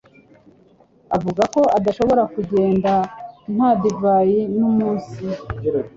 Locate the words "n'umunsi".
4.57-5.23